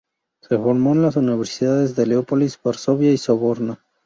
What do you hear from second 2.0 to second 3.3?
Leópolis, Varsovia y la